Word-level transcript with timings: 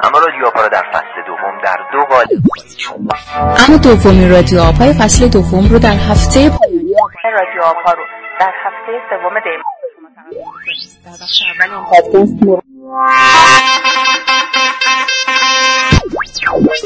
اما 0.00 0.18
رادیو 0.18 0.46
آپا 0.46 0.68
در 0.68 0.84
فصل 0.92 1.22
دوم 1.26 1.60
در 1.64 1.76
دو 1.92 2.04
قالب. 2.04 2.42
اما 3.68 3.76
دومین 3.76 4.30
رادیو 4.30 4.60
آپای 4.60 4.92
فصل 4.92 5.28
دوم 5.28 5.68
رو 5.68 5.78
در 5.78 5.96
هفته 5.96 6.50
پایانی 6.50 6.94
رادیو 7.32 7.62
آپا 7.62 7.92
رو 7.92 8.04
در 8.40 8.52
هفته 8.64 8.92
سوم 9.10 9.40
دی 9.40 9.50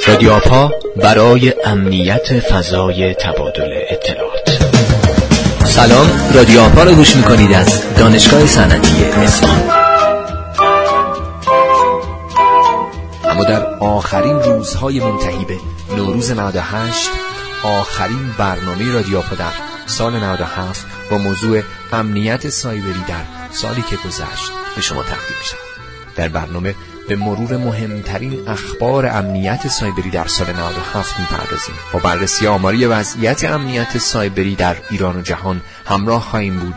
رادیو 0.07 0.33
آپا 0.33 0.71
برای 0.97 1.55
امنیت 1.65 2.41
فضای 2.41 3.15
تبادل 3.15 3.85
اطلاعات. 3.89 4.51
سلام 5.65 6.07
رادیو 6.35 6.61
آپا 6.61 6.83
رو 6.83 6.95
گوش 6.95 7.17
می‌کنید 7.17 7.53
از 7.53 7.97
دانشگاه 7.99 8.47
صنعتی 8.47 9.05
اصفهان. 9.05 9.76
اما 13.37 13.45
در 13.45 13.67
آخرین 13.67 14.43
روزهای 14.43 15.01
منتهی 15.01 15.45
به 15.45 15.59
نوروز 15.97 16.31
98 16.31 17.11
آخرین 17.63 18.35
برنامه 18.39 18.93
رادیو 18.93 19.19
آپا 19.19 19.37
در 19.37 19.53
سال 19.87 20.17
97 20.25 20.87
با 21.11 21.19
موضوع 21.19 21.63
امنیت 21.93 22.49
سایبری 22.49 23.05
در 23.09 23.25
سالی 23.51 23.83
که 23.83 23.97
گذشت 23.97 24.53
به 24.77 24.83
شما 24.83 25.03
تقدیم 25.03 25.37
میشه 25.41 25.57
در 26.17 26.29
برنامه 26.29 26.75
به 27.09 27.17
مرور 27.17 27.57
مهمترین 27.57 28.49
اخبار 28.49 29.07
امنیت 29.07 29.69
سایبری 29.69 30.11
در 30.11 30.27
سال 30.27 30.53
97 30.53 31.21
می‌پردازیم. 31.21 31.75
با 31.93 31.99
بررسی 31.99 32.47
آماری 32.47 32.87
وضعیت 32.87 33.45
امنیت 33.45 33.99
سایبری 33.99 34.55
در 34.55 34.77
ایران 34.91 35.17
و 35.17 35.23
جهان 35.23 35.61
همراه 35.87 36.23
خواهیم 36.23 36.59
بود 36.59 36.75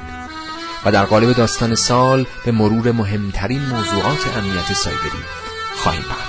و 0.86 0.92
در 0.92 1.06
قالب 1.06 1.34
داستان 1.34 1.76
سال 1.76 2.26
به 2.46 2.52
مرور 2.52 2.92
مهمترین 2.92 3.62
موضوعات 3.62 4.38
امنیت 4.38 4.74
سایبری 4.74 5.24
خواهیم 5.84 6.02
پرداخت. 6.02 6.29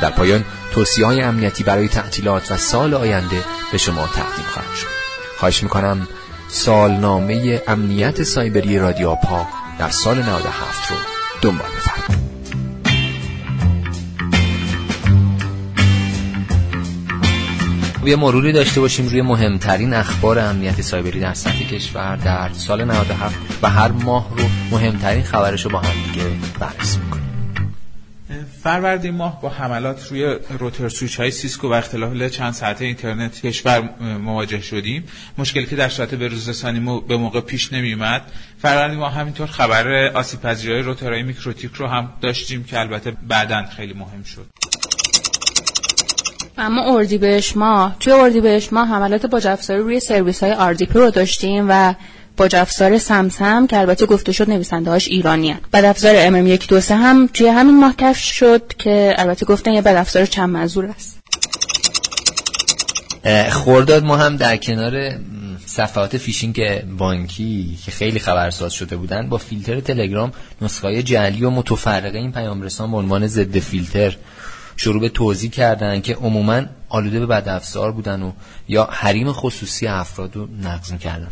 در 0.00 0.10
پایان 0.10 0.44
توصیه 0.72 1.06
های 1.06 1.20
امنیتی 1.20 1.64
برای 1.64 1.88
تعطیلات 1.88 2.52
و 2.52 2.56
سال 2.56 2.94
آینده 2.94 3.44
به 3.72 3.78
شما 3.78 4.06
تقدیم 4.06 4.44
خواهد 4.52 4.74
شد. 4.74 4.86
خواهش 5.38 5.62
می‌کنم 5.62 6.08
سالنامه 6.48 7.62
امنیت 7.68 8.22
سایبری 8.22 8.78
رادیو 8.78 9.14
پا 9.14 9.46
در 9.78 9.90
سال 9.90 10.22
97 10.22 10.90
رو 10.90 10.96
دنبال 11.42 11.68
بفرمایید. 11.76 12.28
یه 18.04 18.16
مروری 18.16 18.52
داشته 18.52 18.80
باشیم. 18.80 19.08
روی 19.08 19.22
مهمترین 19.22 19.94
اخبار 19.94 20.38
امنیت 20.38 20.80
سایبری 20.80 21.20
در 21.20 21.34
سطح 21.34 21.58
کشور 21.58 22.16
در 22.16 22.50
سال 22.52 22.84
97 22.84 23.36
و 23.62 23.70
هر 23.70 23.88
ماه 23.88 24.30
رو 24.36 24.44
مهمترین 24.70 25.22
خبرش 25.22 25.64
رو 25.64 25.70
با 25.70 25.78
هم 25.78 26.12
دیگه 26.12 26.26
بررسی 26.60 26.98
فروردین 28.68 29.14
ماه 29.14 29.40
با 29.40 29.48
حملات 29.48 30.08
روی 30.08 30.36
router 30.58 30.88
switch 30.88 31.20
های 31.20 31.30
Cisco 31.30 31.68
و 31.68 31.72
اختلال 31.72 32.28
چند 32.28 32.52
ساعته 32.52 32.84
اینترنت 32.84 33.40
کشور 33.40 33.88
مواجه 34.20 34.60
شدیم. 34.60 35.04
مشکلی 35.38 35.66
که 35.66 35.76
در 35.76 35.88
صورت 35.88 36.14
بروزرسانی 36.14 37.02
به 37.08 37.16
موقع 37.16 37.40
پیش 37.40 37.72
نمیومد 37.72 38.22
فروردین 38.58 38.98
ماه 38.98 39.12
همینطور 39.12 39.46
خبر 39.46 40.06
آسیب 40.14 40.40
پذیری 40.40 40.72
های 40.72 40.82
router 40.82 41.22
های 41.22 41.32
MikroTik 41.32 41.72
رو 41.74 41.86
هم 41.86 42.12
داشتیم 42.20 42.64
که 42.64 42.80
البته 42.80 43.10
بعدا 43.10 43.64
خیلی 43.76 43.94
مهم 43.94 44.22
شد. 44.22 44.46
اما 46.58 46.96
اردیبهشت 46.96 47.56
ماه 47.56 47.96
توی 48.00 48.12
اردیبهشت 48.12 48.72
ماه 48.72 48.88
حملات 48.88 49.26
با 49.26 49.40
روی 49.68 50.00
سرویس 50.00 50.42
های 50.42 50.52
RDP 50.52 50.98
رو 50.98 51.10
داشتیم 51.10 51.66
و 51.68 51.94
با 52.38 52.48
افزار 52.52 52.98
سمسم 52.98 53.66
که 53.66 53.78
البته 53.78 54.06
گفته 54.06 54.32
شد 54.32 54.50
نویسنده 54.50 54.90
هاش 54.90 55.08
ایرانی 55.08 55.50
هن. 55.50 55.60
بد 55.72 55.84
افزار 55.84 56.14
ام 56.18 56.34
ام 56.34 56.46
یک 56.46 56.68
دو 56.68 56.80
هم 56.90 57.28
توی 57.34 57.48
همین 57.48 57.80
ماه 57.80 57.96
کشف 57.96 58.34
شد 58.34 58.72
که 58.78 59.14
البته 59.18 59.46
گفتن 59.46 59.72
یه 59.72 59.82
بد 59.82 59.96
افزار 59.96 60.26
چند 60.26 60.50
منظوره 60.50 60.86
است 60.86 61.18
خرداد 63.50 64.04
ماه 64.04 64.16
هم 64.16 64.36
در 64.36 64.56
کنار 64.56 65.12
صفحات 65.66 66.16
فیشینگ 66.16 66.84
بانکی 66.98 67.78
که 67.84 67.90
خیلی 67.90 68.18
خبرساز 68.18 68.72
شده 68.72 68.96
بودن 68.96 69.28
با 69.28 69.38
فیلتر 69.38 69.80
تلگرام 69.80 70.32
نسخه 70.62 71.02
جعلی 71.02 71.44
و 71.44 71.50
متفرقه 71.50 72.18
این 72.18 72.32
پیام 72.32 72.62
رسان 72.62 72.90
به 72.90 72.96
عنوان 72.96 73.26
ضد 73.26 73.58
فیلتر 73.58 74.16
شروع 74.76 75.00
به 75.00 75.08
توضیح 75.08 75.50
کردن 75.50 76.00
که 76.00 76.14
عموما 76.14 76.62
آلوده 76.88 77.20
به 77.20 77.26
بد 77.26 77.48
افزار 77.48 77.92
بودن 77.92 78.22
و 78.22 78.32
یا 78.68 78.88
حریم 78.92 79.32
خصوصی 79.32 79.86
افراد 79.86 80.36
رو 80.36 80.48
نقض 80.62 80.92
کردن 80.92 81.28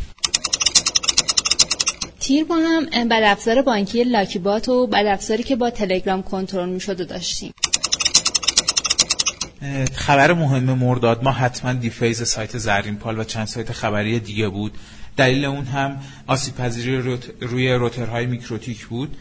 تیر 2.26 2.44
با 2.44 2.56
هم 2.56 3.09
بد 3.09 3.22
افزار 3.25 3.62
بانکی 3.62 4.04
لاکیبات 4.04 4.69
و 4.69 4.87
بد 4.87 5.06
افزاری 5.06 5.42
که 5.42 5.56
با 5.56 5.70
تلگرام 5.70 6.22
کنترل 6.22 6.69
می‌شد 6.69 7.09
داشتیم. 7.09 7.54
خبر 9.94 10.32
مهم 10.32 10.62
مرداد 10.62 11.25
ما 11.25 11.31
حتما 11.31 11.72
دیفیز 11.72 12.22
سایت 12.22 12.59
زرین 12.59 12.97
پال 12.97 13.19
و 13.19 13.25
چند 13.25 13.47
سایت 13.47 13.72
خبری 13.72 14.20
دیگه 14.20 14.48
بود. 14.48 14.72
دلیل 15.16 15.44
اون 15.44 15.64
هم 15.64 16.00
آسیب 16.26 16.56
پذیری 16.56 17.19
روی 17.41 17.72
روترهای 17.72 18.26
میکروتیک 18.26 18.87
بود. 18.87 19.16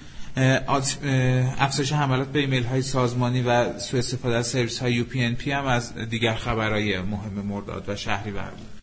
افزایش 1.57 1.93
حملات 1.93 2.27
به 2.27 2.39
ایمیل 2.39 2.63
های 2.63 2.81
سازمانی 2.81 3.41
و 3.41 3.79
سوء 3.79 3.99
استفاده 3.99 4.35
از 4.35 4.47
سرویس 4.47 4.79
های 4.79 5.05
UPnP 5.05 5.47
هم 5.47 5.66
از 5.66 5.95
دیگر 6.09 6.35
خبرهای 6.35 7.01
مهم 7.01 7.45
مرداد 7.45 7.83
و 7.87 7.95
شهریور 7.96 8.31
بود. 8.31 8.75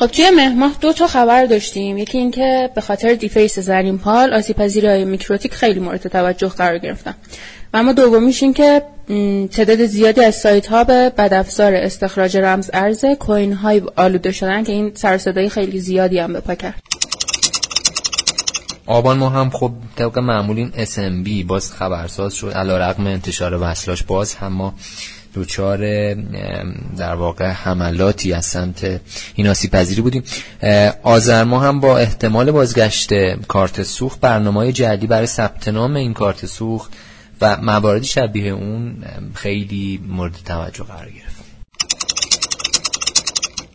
خب 0.00 0.06
توی 0.06 0.30
مهر 0.30 0.55
ماه 0.55 0.72
دو 0.80 0.92
تا 0.92 1.06
خبر 1.06 1.46
داشتیم. 1.46 1.98
یکی 1.98 2.18
اینکه 2.18 2.70
به 2.74 2.80
خاطر 2.80 3.14
deface 3.14 3.58
زرین 3.58 3.98
پال 3.98 4.34
آسیب 4.34 4.56
پذیری 4.56 5.04
MikroTik 5.04 5.54
خیلی 5.54 5.80
مورد 5.80 6.08
توجه 6.08 6.48
قرار 6.48 6.78
گرفتن. 6.78 7.14
و 7.74 7.76
اما 7.76 7.92
دومیش 7.92 8.42
این 8.42 8.54
که 8.54 8.82
تعداد 9.52 9.86
زیادی 9.86 10.24
از 10.24 10.34
سایت 10.34 10.66
ها 10.66 10.84
به 10.84 11.12
بدافزار 11.18 11.74
استخراج 11.74 12.36
رمز 12.36 12.70
ارز 12.72 13.04
Coinhive 13.04 13.82
آلوده 13.96 14.32
شدن 14.32 14.64
که 14.64 14.72
این 14.72 14.92
سر 14.94 15.18
صدای 15.18 15.48
خیلی 15.48 15.80
زیادی 15.80 16.18
هم 16.18 16.32
به 16.32 16.40
پا 16.40 16.54
کرد. 16.54 16.82
آبان 18.86 19.18
ما 19.18 19.28
هم 19.28 19.50
خب 19.50 19.72
طبق 19.96 20.18
معمولین 20.18 20.72
SMB 20.72 21.46
باز 21.46 21.72
خبرساز 21.72 22.34
شد. 22.34 22.50
علا 22.50 22.78
رقم 22.78 23.06
انتشار 23.06 23.58
وصلاش 23.62 24.02
باز 24.02 24.34
هم 24.34 24.52
ما 24.52 24.74
دوچار 25.34 26.14
در 26.96 27.14
واقع 27.14 27.46
حملاتی 27.46 28.32
از 28.32 28.46
سمت 28.46 29.00
این 29.34 29.46
آسیب 29.48 29.70
پذیری 29.70 30.02
بودیم 30.02 30.22
آذر 31.02 31.44
ما 31.44 31.60
هم 31.60 31.80
با 31.80 31.98
احتمال 31.98 32.50
بازگشت 32.50 33.34
کارت 33.34 33.82
سوخت 33.82 34.20
برنامه 34.20 34.72
جدی 34.72 35.06
برای 35.06 35.26
ثبت 35.26 35.68
نام 35.68 35.96
این 35.96 36.14
کارت 36.14 36.46
سوخت 36.46 36.92
و 37.40 37.56
مواردی 37.56 38.06
شبیه 38.06 38.52
اون 38.52 39.04
خیلی 39.34 40.00
مورد 40.08 40.34
توجه 40.44 40.84
قرار 40.84 41.10
گرفت. 41.10 41.40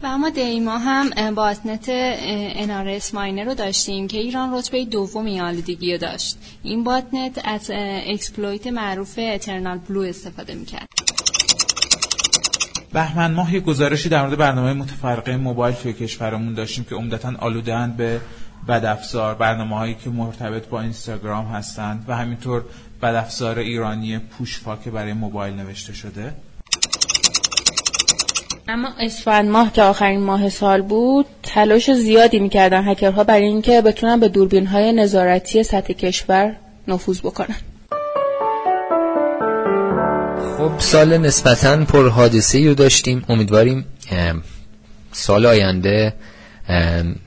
و 0.04 0.08
اما 0.08 0.30
دیما 0.30 0.78
هم 0.78 1.36
باتنت 1.36 1.86
انارس 1.90 3.14
ماینر 3.14 3.44
رو 3.44 3.54
داشتیم 3.54 4.08
که 4.08 4.18
ایران 4.18 4.54
رتبه 4.54 4.86
دومی 4.86 5.42
آلودگی 5.42 5.92
رو 5.92 5.98
داشت. 5.98 6.38
این 6.64 6.84
botnet 6.84 7.42
از 7.44 7.72
exploit 8.08 8.68
معروف 8.68 9.20
EternalBlue 9.20 10.02
استفاده 10.02 10.56
می‌کرد. 10.56 10.88
بهمن 12.94 13.31
ماه 13.31 13.53
یه 13.53 13.59
گزارشی 13.59 14.09
در 14.09 14.22
مورد 14.22 14.38
برنامه 14.38 14.73
متفرقه 14.73 15.38
موبایل 15.38 15.75
توی 15.75 15.94
کشورمون 15.94 16.53
داشتیم 16.53 16.84
که 16.84 16.96
عمدتا 16.96 17.34
آلوده‌اند 17.40 17.98
به 17.97 18.22
بد 18.68 18.85
افزار 18.85 19.35
برنامه 19.35 19.75
هایی 19.75 19.96
که 20.03 20.09
مرتبط 20.09 20.68
با 20.68 20.81
اینستاگرام 20.81 21.46
هستند 21.46 22.06
و 22.07 22.16
همینطور 22.16 22.63
بد 23.01 23.16
افزار 23.16 23.59
ایرانی 23.59 24.18
پوشفا 24.18 24.75
که 24.75 24.91
برای 24.91 25.13
موبایل 25.13 25.53
نوشته 25.53 25.94
شده. 25.94 26.34
اما 28.68 28.90
اسفند 29.00 29.50
ماه 29.50 29.73
که 29.73 29.81
آخرین 29.81 30.19
ماه 30.19 30.50
سال 30.50 30.81
بود 30.81 31.25
تلاش 31.44 31.91
زیادی 31.91 32.40
می‌کردن 32.40 32.88
هکرها 32.88 33.23
برای 33.23 33.46
اینکه 33.46 33.81
بتونن 33.81 34.19
به 34.19 34.29
دوربین 34.29 34.67
های 34.67 34.94
نظارتی 34.94 35.63
سطح 35.63 35.94
کشور 35.94 36.56
نفوذ 36.88 37.19
بکنن. 37.22 37.56
خب 40.66 40.79
سال 40.79 41.17
نسبتا 41.17 41.85
پر 41.85 42.09
حادثه 42.09 42.67
رو 42.67 42.73
داشتیم. 42.73 43.26
امیدواریم 43.29 43.85
سال 45.12 45.46
آینده 45.46 46.14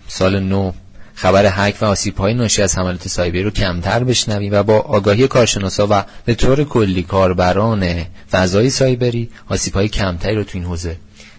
سال 0.08 0.40
نو 0.40 0.72
خبر 1.14 1.46
هک 1.46 1.76
و 1.80 1.84
آسیب 1.84 2.16
های 2.16 2.34
ناشی 2.34 2.62
از 2.62 2.78
حملات 2.78 3.08
سایبری 3.08 3.42
رو 3.42 3.50
کمتر 3.50 4.04
بشنویم 4.04 4.52
و 4.52 4.62
با 4.62 4.78
آگاهی 4.78 5.28
کارشناسا 5.28 5.86
و 5.90 6.04
به 6.24 6.34
طور 6.34 6.64
کلی 6.64 7.02
کاربران 7.02 8.06
فضای 8.30 8.70
سایبری 8.70 9.30
آسیب 9.48 9.74
های 9.74 9.88
کمتری 9.88 10.34
رو 10.34 10.44
تو 10.44 10.50
این 10.58 10.64
حوزه 10.64 10.96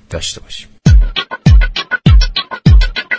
داشته 0.10 0.42
باشیم. 0.42 0.68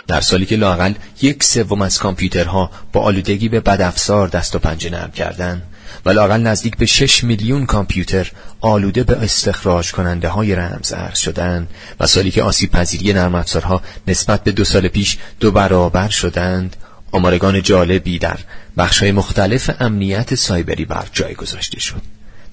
در 0.07 0.21
سالی 0.21 0.45
که 0.45 0.55
لاقل 0.55 0.93
یک 1.21 1.43
سوم 1.43 1.81
از 1.81 1.99
کامپیوترها 1.99 2.71
با 2.93 3.01
آلودگی 3.01 3.49
به 3.49 3.59
بدافزار 3.59 4.27
دست 4.27 4.55
و 4.55 4.59
پنجه 4.59 4.89
نرم 4.89 5.11
کردن 5.11 5.61
و 6.05 6.09
لاقل 6.09 6.41
نزدیک 6.41 6.77
به 6.77 6.85
6 6.85 7.23
میلیون 7.23 7.65
کامپیوتر 7.65 8.31
آلوده 8.61 9.03
به 9.03 9.17
استخراج 9.17 9.91
کننده 9.91 10.27
های 10.27 10.55
رمز 10.55 10.93
ارز 10.93 11.17
شدن 11.17 11.67
و 11.99 12.07
سالی 12.07 12.31
که 12.31 12.43
آسیب 12.43 12.71
پذیری 12.71 13.13
نرم 13.13 13.35
افزارها 13.35 13.81
نسبت 14.07 14.43
به 14.43 14.51
دو 14.51 14.63
سال 14.63 14.87
پیش 14.87 15.17
دو 15.39 15.51
برابر 15.51 16.09
شدند 16.09 16.75
آمارگان 17.11 17.61
جالبی 17.61 18.19
در 18.19 18.39
بخش‌های 18.77 19.11
مختلف 19.11 19.69
امنیت 19.79 20.35
سایبری 20.35 20.85
بر 20.85 21.05
جای 21.13 21.33
گذاشته 21.33 21.79
شد. 21.79 22.01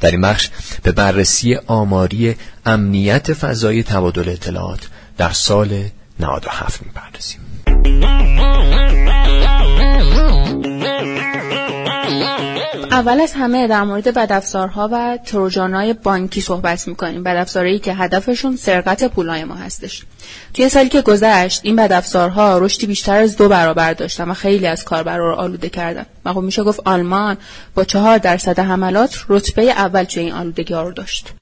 در 0.01 0.11
این 0.11 0.21
بخش 0.21 0.49
به 0.83 0.93
بررسی 0.93 1.55
آماری 1.55 2.37
امنیت 2.67 3.33
فضای 3.33 3.83
تبادل 3.83 4.29
اطلاعات 4.29 4.81
در 5.17 5.33
سال 5.33 5.85
97 6.21 6.81
می‌پردازیم. 6.87 7.41
اول 12.91 13.21
از 13.21 13.33
همه 13.33 13.69
در 13.69 13.83
مورد 13.83 14.15
بدافزارها 14.15 14.89
و 14.93 15.19
تروجانهای 15.27 15.93
بانکی 15.93 16.41
صحبت 16.41 16.89
می‌کنیم. 16.89 17.23
بدافزارهایی 17.23 17.79
که 17.79 17.95
هدفشون 17.95 18.57
سرقت 18.57 19.05
پولای 19.05 19.45
ما 19.45 19.55
هستش. 19.55 20.03
توی 20.55 20.69
سالی 20.69 20.89
که 20.89 21.03
گذشت 21.03 21.61
این 21.63 21.77
بدافزارها 21.77 22.59
رشدی 22.59 22.87
بیشتر 22.87 23.21
از 23.21 23.37
دو 23.37 23.49
برابر 23.49 23.93
داشتن 23.93 24.31
و 24.31 24.35
خیلی 24.35 24.67
از 24.67 24.85
کاربرا 24.85 25.31
رو 25.31 25.35
آلوده 25.35 25.69
کردن. 25.69 26.07
و 26.25 26.33
خب 26.33 26.41
میشه 26.41 26.63
گفت 26.63 26.81
آلمان 26.85 27.37
با 27.75 27.85
چهار 27.85 28.19
درصد 28.19 28.59
حملات 28.59 29.25
رتبه 29.29 29.63
اول 29.63 30.05
توی 30.05 30.23
این 30.23 30.33
آلودگی 30.33 30.75
ها 30.75 30.83
رو 30.83 30.93
داشت. 30.93 31.33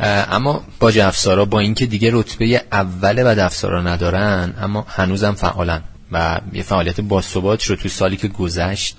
اما 0.00 0.64
باج 0.80 0.98
افزارا 0.98 1.44
با 1.44 1.60
اینکه 1.60 1.86
دیگه 1.86 2.10
رتبه 2.12 2.62
اول 2.72 3.24
بد 3.24 3.38
افزارا 3.38 3.82
ندارن 3.82 4.54
اما 4.62 4.86
هنوزم 4.88 5.32
فعالن. 5.32 5.82
و 6.12 6.40
یه 6.52 6.62
فعالیت 6.62 7.00
باثبات 7.00 7.64
رو 7.64 7.76
تو 7.76 7.88
سالی 7.88 8.16
که 8.16 8.28
گذشت 8.28 8.96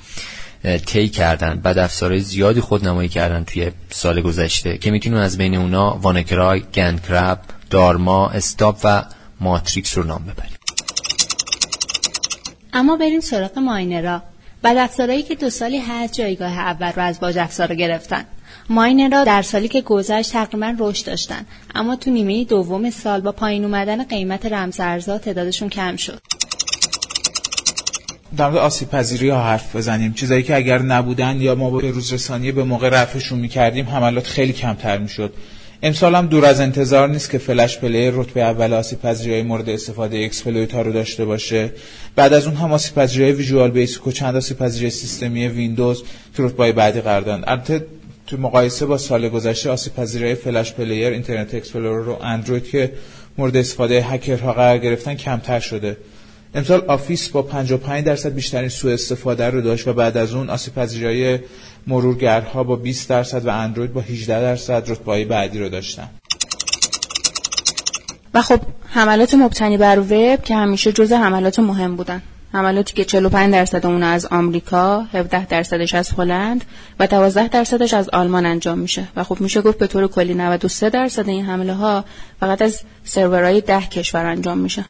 طی 0.86 1.10
کردن 1.10 1.60
بد 1.60 1.78
افزارهای 1.78 2.22
زیادی 2.22 2.62
خود 2.62 2.88
نمایی 2.88 3.10
کردن 3.10 3.44
توی 3.44 3.72
سال 3.90 4.22
گذشته 4.22 4.78
که 4.78 4.92
می‌تونیم 4.92 5.20
از 5.20 5.38
بین 5.38 5.56
اونا 5.56 6.00
وانکرای، 6.02 6.60
گندکرب، 6.60 7.42
دارما، 7.70 8.30
استاپ 8.30 8.80
و 8.84 9.04
ماتریکس 9.40 9.98
رو 9.98 10.04
نام 10.04 10.24
ببریم. 10.24 10.58
اما 12.74 12.98
بریم 12.98 13.20
سراغ 13.20 13.60
miner 13.60 14.12
ا. 14.12 14.22
بد 14.64 14.78
افزارهایی 14.78 15.24
که 15.24 15.36
دو 15.36 15.50
سالی 15.50 15.80
هست 15.80 16.14
جایگاه 16.14 16.58
اول 16.60 16.92
رو 16.92 17.02
از 17.02 17.20
باج 17.20 17.38
افزارا 17.38 17.76
گرفتن. 17.76 18.26
miner 18.70 19.15
ا 19.15 19.24
در 19.24 19.42
سالی 19.42 19.68
که 19.68 19.82
گذشت 19.82 20.32
تقریبا 20.32 20.76
رشد 20.80 21.06
داشتن 21.06 21.46
اما 21.76 21.96
تو 21.96 22.12
نیمه 22.12 22.44
دوم 22.44 22.90
سال 22.90 23.22
با 23.22 23.32
پایین 23.32 23.64
اومدن 23.64 24.04
قیمت 24.04 24.46
رمز 24.46 24.80
ارزها 24.80 25.18
تعدادشون 25.18 25.70
کم 25.70 25.96
شد. 25.96 26.37
در 28.38 28.50
مورد 28.50 28.58
آسیب 28.58 28.90
پذیری 28.90 29.30
ها 29.30 29.44
حرف 29.44 29.76
بزنیم. 29.76 30.14
چیزایی 30.14 30.44
که 30.44 30.56
اگر 30.56 30.82
نبودن 30.82 31.42
یا 31.42 31.56
ما 31.56 31.70
به 31.70 31.92
روز 31.92 32.14
رسانی 32.14 32.52
به 32.52 32.64
موقع 32.64 32.90
رفعشون 32.90 33.40
می‌کردیم 33.40 33.86
حملات 33.86 34.28
خیلی 34.28 34.54
کمتر 34.54 34.98
می‌شد. 34.98 35.34
امسال 35.84 36.16
هم 36.16 36.28
دور 36.28 36.46
از 36.46 36.60
انتظار 36.60 37.10
نیست 37.10 37.30
که 37.30 37.38
Flash 37.38 37.78
Player 37.78 38.12
رتبه 38.12 38.42
اول 38.42 38.74
آسیب 38.74 39.02
پذیری 39.02 39.34
های 39.34 39.44
مورد 39.44 39.70
استفاده 39.70 40.18
exploit 40.18 40.74
ها 40.74 40.82
رو 40.82 40.92
داشته 40.92 41.26
باشه. 41.26 41.72
بعد 42.16 42.34
از 42.34 42.48
اون 42.48 42.56
هم 42.56 42.72
آسیب 42.72 42.96
پذیری 42.96 43.24
های 43.24 43.34
Visual 43.34 43.72
Basic 43.72 44.08
و 44.08 44.12
چند 44.12 44.36
آسیب 44.36 44.58
پذیری 44.58 44.90
سیستمی 44.90 45.48
ویندوز 45.48 46.04
تو 46.36 46.48
رتبه 46.48 46.72
بعدی 46.72 47.02
قرار 47.02 47.22
دارن. 47.22 47.44
البته 47.48 47.86
تو 48.28 48.38
مقایسه 48.38 48.86
با 48.86 48.98
سال 48.98 49.30
گذشته 49.30 49.70
آسیب 49.70 49.94
پذیری 49.94 50.36
Flash 50.36 50.74
Player 50.74 51.08
Internet 51.10 51.56
Explorer 51.56 52.10
و 52.10 52.18
اندروید 52.22 52.70
که 52.70 52.92
مورد 53.38 53.58
استفاده 53.58 54.02
هکرها 54.02 54.54
قرار 54.54 54.78
گرفتن 54.78 55.16
کمتر 55.16 55.60
شده. 55.60 55.98
امسال 56.56 56.86
آفیس 56.88 57.30
با 57.30 57.42
55 57.42 58.06
درصد 58.06 58.34
بیشترین 58.34 58.70
سوء 58.70 58.94
استفاده 58.94 59.50
رو 59.50 59.62
داشت 59.62 59.88
و 59.88 59.94
بعد 59.94 60.18
از 60.18 60.34
اون 60.34 60.50
آسیب 60.50 60.76
پذیری 60.76 61.40
مرورگرها 61.88 62.64
با 62.64 62.76
20 62.76 63.10
درصد 63.10 63.46
و 63.46 63.50
اندروید 63.50 63.94
با 63.94 64.02
18 64.02 64.42
درصد 64.42 64.92
رتبه 64.92 65.26
بعدی 65.26 65.60
رو 65.60 65.70
داشتن. 65.70 66.10
و 68.34 68.42
خب 68.42 68.60
حملات 68.90 69.34
مبتنی 69.34 69.78
بر 69.78 70.00
وب 70.00 70.44
که 70.44 70.56
همیشه 70.56 70.92
جزء 70.92 71.16
حملات 71.16 71.60
مهم 71.60 71.96
بودن. 71.96 72.22
حملاتی 72.54 72.94
که 72.94 73.06
45 73.06 73.54
درصد 73.54 73.86
اون 73.86 74.04
از 74.04 74.26
آمریکا، 74.26 75.06
17 75.14 75.46
درصدش 75.46 75.96
از 75.96 76.10
هلند 76.10 76.66
و 77.00 77.08
12 77.08 77.48
درصدش 77.48 77.94
از 77.94 78.10
آلمان 78.10 78.46
انجام 78.46 78.80
میشه. 78.80 79.08
و 79.16 79.24
خب 79.24 79.42
میشه 79.42 79.62
گفت 79.62 79.78
به 79.78 79.88
طور 79.88 80.08
کلی 80.08 80.34
93 80.34 80.90
درصد 80.90 81.30
این 81.30 81.46
حمله 81.46 81.74
ها 81.74 82.06
فقط 82.40 82.62
از 82.62 82.82
سرورهای 83.04 83.62
ده 83.62 83.82
کشور 83.82 84.26
انجام 84.26 84.58
میشه. 84.58 84.86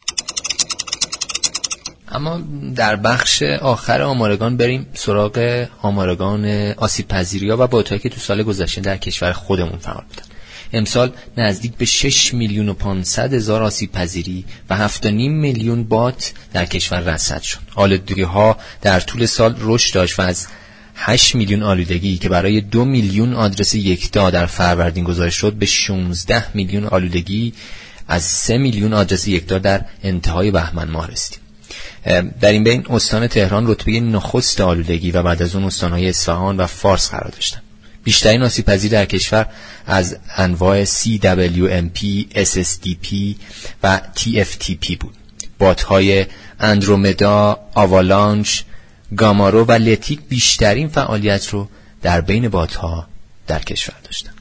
اما 2.11 2.41
در 2.75 2.95
بخش 2.95 3.43
آخر 3.43 4.01
آمارگان 4.01 4.57
بریم 4.57 4.85
سراغ 4.93 5.67
آمارگان 5.81 6.45
آسیب 6.77 7.07
پذیری 7.07 7.49
ها 7.49 7.57
و 7.59 7.67
باتهایی 7.67 7.99
که 7.99 8.09
تو 8.09 8.19
سال 8.19 8.43
گذشته 8.43 8.81
در 8.81 8.97
کشور 8.97 9.31
خودمون 9.31 9.79
فعال 9.79 10.03
بودن 10.09 10.23
امسال 10.73 11.11
نزدیک 11.37 11.75
به 11.75 11.85
6 11.85 12.33
میلیون 12.33 12.69
و 12.69 12.73
500 12.73 13.33
هزار 13.33 13.63
آسیب 13.63 13.91
پذیری 13.91 14.45
و 14.69 14.87
7.5 14.87 15.05
میلیون 15.05 15.83
بات 15.83 16.33
در 16.53 16.65
کشور 16.65 16.99
رصد 16.99 17.41
شد. 17.41 17.59
آلودگی 17.75 18.21
ها 18.21 18.57
در 18.81 18.99
طول 18.99 19.25
سال 19.25 19.55
رشد 19.59 19.95
داشت 19.95 20.19
و 20.19 20.21
از 20.21 20.47
8 20.95 21.35
میلیون 21.35 21.63
آلودگی 21.63 22.17
که 22.17 22.29
برای 22.29 22.61
2 22.61 22.85
میلیون 22.85 23.33
آدرس 23.33 23.75
یکتا 23.75 24.29
در 24.29 24.45
فروردین 24.45 25.03
گذاشت 25.03 25.37
شد 25.37 25.53
به 25.53 25.65
16 25.65 26.45
میلیون 26.53 26.85
آلودگی 26.85 27.53
از 28.07 28.23
3 28.23 28.57
میلیون 28.57 28.93
آدرس 28.93 29.27
یکتا 29.27 29.57
در 29.57 29.85
انتهای 30.03 30.51
بهمن 30.51 30.89
ماه 30.89 31.07
رسیدیم. 31.07 31.46
در 32.41 32.51
این 32.51 32.63
بین 32.63 32.85
استان 32.89 33.27
تهران 33.27 33.67
رتبه 33.67 33.99
نخست 33.99 34.61
آلودگی 34.61 35.11
و 35.11 35.23
بعد 35.23 35.41
از 35.41 35.55
اون 35.55 35.63
استانهای 35.65 36.09
اصفهان 36.09 36.57
و 36.57 36.67
فارس 36.67 37.09
قرار 37.09 37.29
داشتن. 37.29 37.61
بیشترین 38.03 38.43
آسیب 38.43 38.75
در 38.75 39.05
کشور 39.05 39.45
از 39.85 40.17
انواع 40.37 40.85
CWMP, 40.85 42.25
SSDP 42.35 43.35
و 43.83 44.01
TFTP 44.15 44.97
بود. 44.99 45.13
باتهای 45.59 46.25
اندرومدا، 46.59 47.59
آوالانچ، 47.73 48.61
گامارو 49.17 49.65
و 49.65 49.71
لتیک 49.71 50.19
بیشترین 50.29 50.87
فعالیت 50.87 51.47
رو 51.49 51.67
در 52.01 52.21
بین 52.21 52.49
باتها 52.49 53.07
در 53.47 53.59
کشور 53.59 53.95
داشتن. 54.03 54.31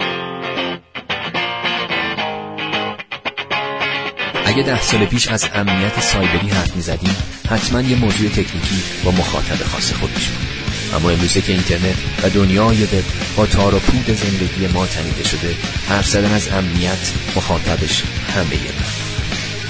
اگه 4.45 4.63
ده 4.63 4.83
سال 4.83 5.05
پیش 5.07 5.29
از 5.29 5.49
امنیت 5.55 6.01
سایبری 6.01 6.49
حرف 6.49 6.77
می‌زدیم 6.77 7.17
حتما 7.51 7.81
یه 7.81 7.97
موضوع 7.97 8.29
تکنیکی 8.29 8.83
با 9.05 9.11
مخاطب 9.11 9.65
خاص 9.65 9.93
خودش 9.93 10.29
بود. 10.29 10.47
اما 10.95 11.11
امروزه 11.11 11.41
که 11.41 11.53
اینترنت 11.53 11.97
و 12.23 12.31
دنیای 12.31 12.85
وب 12.85 13.05
با 13.37 13.47
تار 13.47 13.75
و 13.75 13.79
پود 13.79 14.07
زندگی 14.07 14.67
ما 14.67 14.87
تنیده 14.87 15.25
شده 15.25 15.55
حرف 15.89 16.09
زدن 16.09 16.33
از 16.33 16.49
امنیت 16.49 17.13
مخاطبش 17.37 18.03
همه 18.37 18.55
یه 18.55 18.71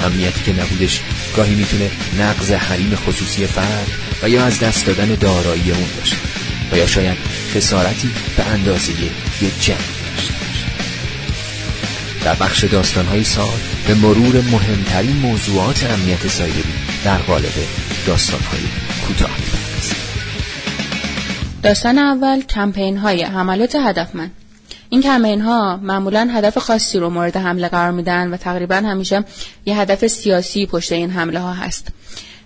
امنیتی 0.05 0.40
که 0.44 0.62
نبودش 0.62 1.00
گاهی 1.37 1.55
می‌تونه 1.55 1.90
نقض 2.19 2.50
حریم 2.50 2.94
خصوصی 2.94 3.46
فرد 3.46 3.90
و 4.23 4.28
یا 4.28 4.44
از 4.44 4.61
دست 4.61 4.87
دادن 4.87 5.14
دارایی 5.14 5.70
اون 5.70 5.88
باشه 5.99 6.17
و 6.73 6.76
یا 6.76 6.87
شاید 6.87 7.17
خسارتی 7.55 8.11
به 8.37 8.44
اندازه 8.44 8.93
یه 9.43 9.50
جنگ 9.61 9.76
در 12.25 12.35
بخش 12.35 12.64
داستانهای 12.64 13.25
سال 13.25 13.59
به 13.87 13.95
مرور 13.95 14.40
مهمترین 14.40 15.16
موضوعات 15.16 15.85
امنیت 15.85 16.28
سایبری 16.28 16.86
در 17.06 17.18
قالب 17.18 17.52
داستانهای 18.06 18.60
کوتاه. 19.06 19.36
داستان 21.62 21.98
اول 21.98 22.40
کمپین 22.40 22.96
های 22.96 23.22
حملات 23.22 23.75
هدفمند. 23.75 24.30
این 24.88 25.02
کمپین 25.02 25.40
ها 25.40 25.76
معمولا 25.76 26.28
هدف 26.32 26.58
خاصی 26.58 26.98
رو 26.98 27.10
مورد 27.10 27.36
حمله 27.36 27.68
قرار 27.68 27.90
میدن 27.90 28.30
و 28.30 28.36
تقریبا 28.36 28.75
همیشه 28.75 29.25
یه 29.66 29.80
هدف 29.80 30.06
سیاسی 30.06 30.66
پشت 30.66 30.92
این 30.92 31.10
حمله 31.10 31.40
ها 31.40 31.52
هست. 31.52 31.88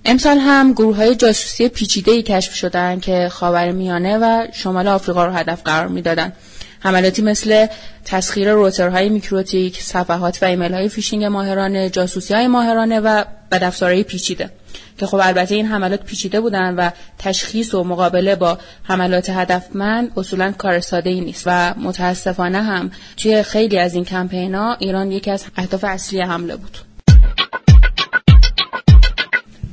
امسال 0.04 0.38
هم 0.38 0.72
گروه 0.72 0.96
های 0.96 1.14
جاسوسی 1.14 1.68
پیچیده 1.68 2.12
ای 2.12 2.22
کشف 2.22 2.54
شدن 2.54 3.00
که 3.00 3.28
خاور 3.28 3.70
میانه 3.72 4.18
و 4.18 4.46
شمال 4.52 4.88
آفریقا 4.88 5.26
رو 5.26 5.32
هدف 5.32 5.62
قرار 5.62 5.88
می‌دادن. 5.88 6.32
حملاتی 6.80 7.22
مثل 7.22 7.66
تسخیر 8.04 8.52
روترهای 8.52 9.08
MikroTik، 9.08 9.82
صفحات 9.82 10.42
و 10.42 10.46
ایمیل 10.46 10.74
های 10.74 10.88
فیشینگ 10.88 11.24
ماهرانه، 11.24 11.90
جاسوسی 11.90 12.34
های 12.34 12.46
ماهرانه 12.46 13.00
و 13.00 13.24
بدافزارهای 13.52 14.02
پیچیده. 14.02 14.50
که 14.98 15.06
خب 15.06 15.20
البته 15.22 15.54
این 15.54 15.66
حملات 15.66 16.04
پیچیده 16.04 16.40
بودن 16.40 16.74
و 16.74 16.90
تشخیص 17.18 17.74
و 17.74 17.84
مقابله 17.84 18.36
با 18.36 18.58
حملات 18.82 19.30
هدفمند 19.30 20.12
اصولا 20.16 20.52
کار 20.52 20.80
ساده 20.80 21.10
ای 21.10 21.20
نیست 21.20 21.42
و 21.46 21.74
متاسفانه 21.74 22.62
هم 22.62 22.90
توی 23.16 23.42
خیلی 23.42 23.78
از 23.78 23.94
این 23.94 24.04
کمپین 24.04 24.54
ها 24.54 24.76
ایران 24.78 25.12
یکی 25.12 25.30
از 25.30 25.44
اهداف 25.56 25.84
اصلی 25.84 26.20
حمله 26.20 26.56
بود. 26.56 26.78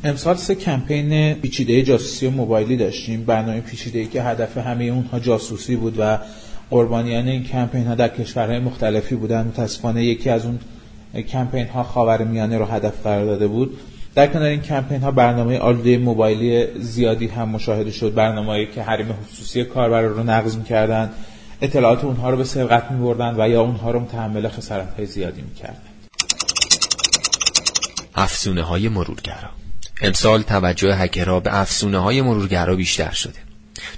امسال 0.03 0.35
سه 0.35 0.55
کمپین 0.55 1.33
پیچیده 1.33 1.83
جاسوسی 1.83 2.29
موبایلی 2.29 2.77
داشتیم. 2.77 3.25
برنامه 3.25 3.61
پیچیده 3.61 3.99
ای 3.99 4.07
که 4.07 4.23
هدف 4.23 4.57
همه 4.57 4.83
اونها 4.83 5.19
جاسوسی 5.19 5.75
بود 5.75 5.95
و 5.99 6.19
قربانیان 6.69 7.27
این 7.27 7.43
کمپین 7.43 7.87
ها 7.87 7.95
در 7.95 8.07
کشورهای 8.07 8.59
مختلفی 8.59 9.15
بودن. 9.15 9.47
متاسفانه 9.47 10.03
یکی 10.03 10.29
از 10.29 10.45
اون 10.45 10.59
کمپین 11.21 11.67
ها 11.67 11.83
خاور 11.83 12.23
میانه 12.23 12.57
رو 12.57 12.65
هدف 12.65 13.03
قرار 13.03 13.25
داده 13.25 13.47
بود. 13.47 13.79
در 14.15 14.27
کنار 14.27 14.45
این 14.45 14.61
کمپین 14.61 15.01
ها 15.01 15.11
برنامه 15.11 15.59
آلوده 15.59 15.97
موبایلی 15.97 16.67
زیادی 16.79 17.27
هم 17.27 17.49
مشاهده 17.49 17.91
شد. 17.91 18.13
برنامه‌ای 18.13 18.65
که 18.65 18.83
حریم 18.83 19.07
خصوصی 19.13 19.63
کاربر 19.63 20.01
رو 20.01 20.23
نقض 20.23 20.55
می‌کردند 20.55 21.13
اطلاعات 21.61 22.03
اونها 22.03 22.29
رو 22.29 22.37
به 22.37 22.43
سرقت 22.43 22.91
می‌بردن 22.91 23.35
و 23.37 23.49
یا 23.49 23.61
اونها 23.61 23.91
رو 23.91 23.99
متحمل 23.99 24.47
خسارت 24.47 24.93
های 24.97 25.05
زیادی 25.05 25.41
می‌کردند 25.41 25.81
افزونه 28.15 28.61
های 28.61 28.89
مرورگرا. 28.89 29.49
امسال 30.01 30.41
توجه 30.41 30.95
هکرها 30.95 31.39
به 31.39 31.61
افسونه 31.61 31.97
های 31.97 32.21
مرورگرا 32.21 32.75
بیشتر 32.75 33.11
شده. 33.11 33.46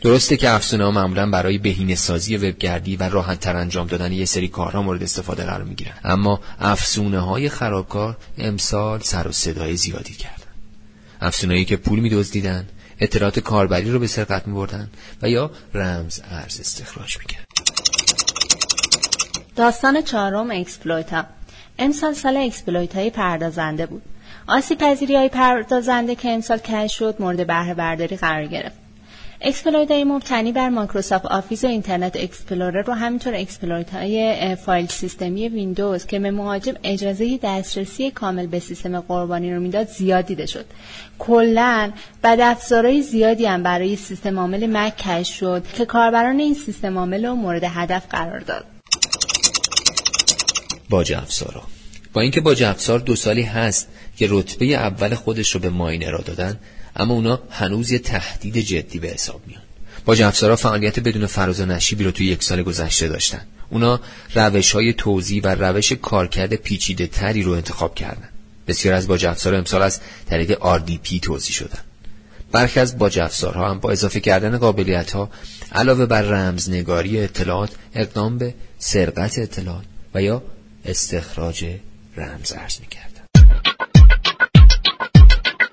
درسته 0.01 0.37
که 0.37 0.49
افسونه 0.49 0.83
ها 0.83 0.91
معمولا 0.91 1.29
برای 1.29 1.57
بهینه 1.57 1.95
سازی 1.95 2.37
وبگردی 2.37 2.95
و 2.95 3.03
راحت 3.03 3.39
تر 3.39 3.55
انجام 3.55 3.87
دادن 3.87 4.11
یه 4.11 4.25
سری 4.25 4.47
کارها 4.47 4.81
مورد 4.81 5.03
استفاده 5.03 5.43
قرار 5.43 5.63
می‌گیرن. 5.63 5.93
اما 6.03 6.39
افسونه 6.59 7.19
های 7.19 7.49
خرابکار 7.49 8.17
امسال 8.37 8.99
سر 8.99 9.27
و 9.27 9.31
صدای 9.31 9.75
زیادی 9.75 10.13
کردن. 10.13 10.35
افزونه‌هایی 11.21 11.65
که 11.65 11.77
پول 11.77 11.99
میدزدیدن 11.99 12.67
اطلاعات 12.99 13.39
کاربری 13.39 13.91
رو 13.91 13.99
به 13.99 14.07
سرقت 14.07 14.47
میبردن 14.47 14.89
و 15.21 15.29
یا 15.29 15.51
رمز 15.73 16.19
ارز 16.31 16.59
استخراج 16.59 17.17
می‌کرد 17.17 17.45
داستان 19.55 20.01
چهارم 20.01 20.51
exploit 20.51 21.25
امسال 21.79 22.13
سال 22.13 22.37
exploit 22.37 22.95
های 22.95 23.09
پردازنده 23.09 23.85
بود. 23.85 24.01
آسیب 24.47 24.77
پذیری 24.77 25.15
های 25.15 25.29
پردازنده 25.29 26.15
که 26.15 26.29
امسال 26.29 26.57
کشف 26.57 26.99
شد 26.99 27.15
مورد 27.19 27.47
بهره 27.47 27.73
برداری 27.73 28.17
قرار 28.17 28.45
گرفت. 28.45 28.88
exploit 29.41 29.91
های 29.91 30.03
مبتنی 30.03 30.51
بر 30.51 30.69
Microsoft 30.69 31.25
Office 31.25 31.63
و 31.63 31.67
Internet 31.67 32.15
Explorer 32.15 32.89
و 32.89 32.93
همینطور 32.93 33.35
exploit 33.35 33.89
های 33.89 34.55
فایل 34.55 34.87
سیستمی 34.87 35.49
ویندوز 35.49 36.05
که 36.05 36.19
به 36.19 36.31
مهاجم 36.31 36.73
اجازه 36.83 37.39
دسترسی 37.43 38.11
کامل 38.11 38.47
به 38.47 38.59
سیستم 38.59 38.99
قربانی 38.99 39.53
رو 39.53 39.59
می‌داد 39.59 39.87
زیاد 39.87 40.25
دیده 40.25 40.45
شد. 40.45 40.65
کلا 41.19 41.91
بد 42.23 42.39
افزارهای 42.41 43.01
زیادی 43.01 43.45
هم 43.45 43.63
برای 43.63 43.95
سیستم 43.95 44.39
عامل 44.39 44.67
مک 44.67 44.97
کش 44.97 45.39
شد 45.39 45.63
که 45.73 45.85
کاربران 45.85 46.39
این 46.39 46.53
سیستم 46.53 46.97
عامل 46.97 47.25
رو 47.25 47.35
مورد 47.35 47.63
هدف 47.63 48.07
قرار 48.09 48.39
داد. 48.39 48.65
باج 50.89 51.13
افزارا 51.13 51.63
با 52.13 52.21
اینکه 52.21 52.41
باج 52.41 52.63
افزار 52.63 52.99
دو 52.99 53.15
سالی 53.15 53.43
هست 53.43 53.87
که 54.17 54.27
رتبه 54.29 54.65
اول 54.65 55.15
خودش 55.15 55.51
رو 55.55 55.59
به 55.59 55.69
ماینرا 55.69 56.21
دادن 56.21 56.59
اما 56.99 57.13
اونا 57.13 57.39
هنوز 57.49 57.91
یه 57.91 57.99
تهدید 57.99 58.57
جدی 58.57 58.99
به 58.99 59.07
حساب 59.07 59.41
میان. 59.47 59.61
افزارا 60.27 60.55
فعالیت 60.55 60.99
بدون 60.99 61.25
فراز 61.25 61.59
و 61.59 61.65
نشیبی 61.65 62.03
رو 62.03 62.11
توی 62.11 62.25
یک 62.25 62.43
سال 62.43 62.63
گذشته 62.63 63.07
داشتن. 63.07 63.41
اونا 63.69 63.99
روش 64.35 64.71
های 64.71 64.93
توضیح 64.93 65.41
و 65.43 65.47
روش 65.47 65.91
کارکرد 65.91 66.55
پیچیده 66.55 67.07
تری 67.07 67.43
رو 67.43 67.51
انتخاب 67.51 67.95
کردن. 67.95 68.29
بسیاری 68.67 68.95
از 68.95 69.07
باج 69.07 69.25
افزار 69.25 69.55
امسال 69.55 69.81
از 69.81 69.99
طریق 70.29 70.77
RDP 70.77 71.19
توزیع 71.21 71.53
شدن. 71.53 71.79
برخی 72.51 72.79
از 72.79 72.97
باج 72.97 73.19
افزارها 73.19 73.69
هم 73.69 73.79
با 73.79 73.91
اضافه 73.91 74.19
کردن 74.19 74.57
قابلیت 74.57 75.11
هایی 75.11 75.29
علاوه 75.71 76.05
بر 76.05 76.21
رمزنگاری 76.21 77.19
اطلاعات 77.19 77.71
اقدام 77.95 78.37
به 78.37 78.53
سرقت 78.79 79.39
اطلاعات 79.39 79.85
و 80.13 80.21
یا 80.21 80.43
استخراج 80.85 81.65
رمز 82.17 82.51
ارز 82.51 82.79
می‌کردن 82.79 83.08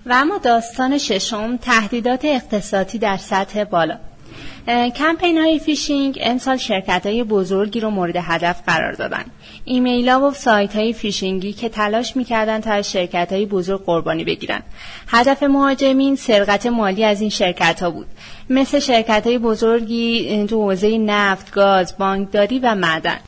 و 0.07 0.13
اما 0.13 0.39
داستان 0.39 0.99
ششم 0.99 1.57
تهدیدات 1.57 2.25
اقتصادی 2.25 2.99
در 2.99 3.17
سطح 3.17 3.65
بالا. 3.65 3.99
کمپین 4.97 5.39
های 5.39 5.59
فیشینگ 5.59 6.19
امسال 6.23 6.57
شرکت 6.57 7.07
های 7.07 7.25
بزرگی 7.25 7.81
رو 7.81 7.91
مورد 7.91 8.17
هدف 8.17 8.63
قرار 8.67 8.93
دادن. 8.93 9.25
ایمیل 9.65 10.09
ها 10.09 10.21
و 10.21 10.33
سایت 10.33 10.77
های 10.77 10.93
فیشینگی 10.93 11.53
که 11.53 11.69
تلاش 11.69 12.17
می‌کردن 12.17 12.61
تا 12.61 12.73
از 12.73 12.91
شرکت 12.91 13.33
های 13.33 13.47
بزرگ 13.47 13.85
قربانی 13.85 14.25
بگیرن. 14.25 14.63
هدف 15.09 15.43
مهاجمین 15.43 16.17
سرقت 16.17 16.67
مالی 16.67 17.05
از 17.05 17.21
این 17.21 17.31
شرکت 17.31 17.83
ها 17.83 17.91
بود. 17.91 18.07
مثل 18.51 18.79
شرکت 18.79 19.27
های 19.27 19.39
بزرگی 19.39 20.47
تو 20.47 20.63
حوزه 20.63 20.99
نفت، 20.99 21.51
گاز، 21.51 21.99
بانکداری 21.99 22.59
و 22.59 22.75
معدن. 22.75 23.19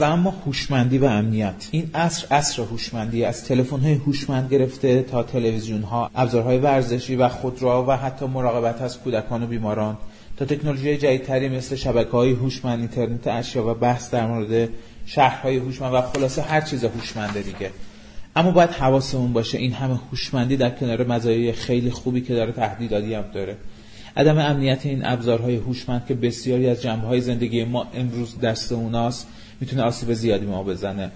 و 0.00 0.04
اما 0.04 0.30
هوشمندی 0.30 0.98
و 0.98 1.04
امنیت. 1.04 1.68
این 1.70 1.90
عصر 1.94 2.26
عصر 2.30 2.62
هوشمندی 2.62 3.24
از 3.24 3.44
تلفن 3.44 3.80
های 3.80 3.92
هوشمند 3.92 4.50
گرفته 4.50 5.02
تا 5.02 5.22
تلویزیون 5.22 5.82
ها 5.82 6.10
ابزارهای 6.14 6.58
ورزشی 6.58 7.16
و 7.16 7.28
خودرو 7.28 7.84
و 7.88 7.96
حتی 7.96 8.26
مراقبت 8.26 8.82
از 8.82 8.98
کودکان 8.98 9.42
و 9.42 9.46
بیماران. 9.46 9.96
تا 10.36 10.44
تکنولوژی 10.44 10.96
جدیدتری 10.96 11.48
مثل 11.48 11.76
شبکه 11.76 12.10
های 12.10 12.32
هوشمند 12.32 12.78
اینترنت 12.78 13.26
اشیا 13.26 13.66
و 13.70 13.74
بحث 13.74 14.10
در 14.10 14.26
مورد 14.26 14.68
شهرهای 15.06 15.56
هوشمند 15.56 15.94
و 15.94 16.02
خلاصه 16.02 16.42
هر 16.42 16.60
چیز 16.60 16.84
هوشمنده 16.84 17.42
دیگه. 17.42 17.70
اما 18.36 18.50
باید 18.50 18.70
حواسمون 18.70 19.32
باشه 19.32 19.58
این 19.58 19.72
همه 19.72 20.00
هوشمندی 20.10 20.56
در 20.56 20.70
کنار 20.70 21.06
مزایای 21.06 21.52
خیلی 21.52 21.90
خوبی 21.90 22.20
که 22.20 22.34
داره 22.34 22.52
تهدیداتی 22.52 23.14
هم 23.14 23.24
داره. 23.34 23.56
عدم 24.16 24.38
امنیت 24.38 24.86
این 24.86 25.06
ابزارهای 25.06 25.56
هوشمند 25.56 26.06
که 26.06 26.14
بسیاری 26.14 26.68
از 26.68 26.82
جنبه 26.82 27.06
های 27.06 27.20
زندگی 27.20 27.64
ما 27.64 27.86
امروز 27.94 28.40
دست 28.40 28.72
اوناست 28.72 29.26
می‌تونه 29.60 29.82
آسیب 29.82 30.12
زیادی 30.12 30.46
ما 30.46 30.62
بزنه. 30.62 31.10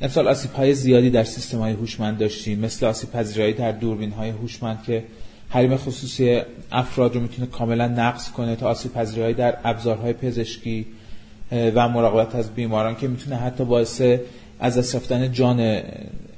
امسال 0.00 0.28
آسیب 0.28 0.52
های 0.52 0.74
زیادی 0.74 1.10
در 1.10 1.24
سیستم 1.24 1.58
های 1.58 1.72
هوشمند 1.72 2.18
داشتیم 2.18 2.58
مثل 2.58 2.86
آسیب 2.86 3.10
پذیرایی 3.10 3.52
در 3.52 3.72
دوربین 3.72 4.12
های 4.12 4.30
هوشمند 4.30 4.82
که 4.82 5.04
حریم 5.48 5.76
خصوصی 5.76 6.40
افراد 6.72 7.14
رو 7.14 7.20
می‌تونه 7.20 7.48
کاملا 7.48 7.88
نقض 7.88 8.30
کنه 8.30 8.56
تا 8.56 8.68
آسیب 8.68 8.92
پذیرایی 8.92 9.34
در 9.34 9.58
ابزارهای 9.64 10.12
پزشکی 10.12 10.86
و 11.52 11.88
مراقبت 11.88 12.34
از 12.34 12.50
بیماران 12.50 12.96
که 12.96 13.08
می‌تونه 13.08 13.36
حتی 13.36 13.64
باعث 13.64 14.02
از 14.60 14.78
دست 14.78 15.12
جان 15.12 15.80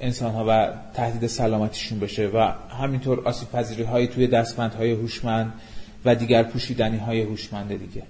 انسان 0.00 0.32
ها 0.32 0.44
و 0.48 0.68
تهدید 0.94 1.26
سلامتیشون 1.26 1.98
بشه. 2.00 2.26
و 2.26 2.52
همینطور 2.80 3.28
آسیب 3.28 3.50
پذیری 3.50 3.82
های 3.82 4.06
توی 4.06 4.26
دستمند 4.26 4.74
های 4.74 4.90
هوشمند 4.90 5.52
و 6.04 6.14
دیگر 6.14 6.42
پوشیدنی 6.42 6.98
های 6.98 7.22
هوشمند 7.22 7.68
دیگه. 7.68 8.02